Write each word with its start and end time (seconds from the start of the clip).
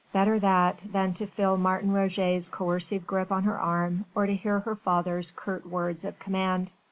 Better 0.11 0.39
that, 0.39 0.83
than 0.91 1.13
to 1.13 1.27
feel 1.27 1.57
Martin 1.57 1.91
Roget's 1.93 2.49
coercive 2.49 3.05
grip 3.05 3.31
on 3.31 3.43
her 3.43 3.59
arm, 3.59 4.05
or 4.15 4.25
to 4.25 4.33
hear 4.33 4.61
her 4.61 4.75
father's 4.75 5.29
curt 5.35 5.63
words 5.69 6.03
of 6.05 6.17
command. 6.17 6.73